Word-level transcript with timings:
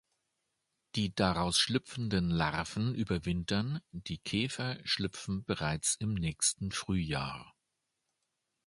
Die 0.95 1.13
daraus 1.13 1.59
schlüpfenden 1.59 2.31
Larven 2.31 2.95
überwintern, 2.95 3.81
die 3.91 4.17
Käfer 4.17 4.79
schlüpfen 4.83 5.43
bereits 5.43 5.93
im 5.93 6.15
nächsten 6.15 6.71
Frühjahr. 6.71 7.53